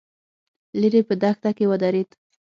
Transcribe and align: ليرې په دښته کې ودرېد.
ليرې 0.79 1.01
په 1.07 1.13
دښته 1.21 1.49
کې 1.57 1.65
ودرېد. 1.69 2.09